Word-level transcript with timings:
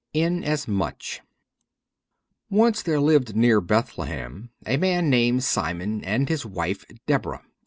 Inasmuch 0.15 1.19
ONCE 2.49 2.81
there 2.81 2.99
lived 2.99 3.35
near 3.35 3.61
Bethlehem 3.61 4.49
a 4.65 4.77
man 4.77 5.11
named 5.11 5.43
Simon 5.43 6.03
and 6.03 6.27
his 6.27 6.43
wife 6.43 6.83
Deborah. 7.05 7.43